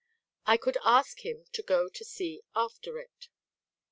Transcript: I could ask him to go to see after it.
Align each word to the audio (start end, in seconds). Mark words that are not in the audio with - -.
I 0.47 0.57
could 0.57 0.79
ask 0.83 1.19
him 1.23 1.45
to 1.51 1.61
go 1.61 1.87
to 1.87 2.03
see 2.03 2.41
after 2.55 2.97
it. 2.97 3.29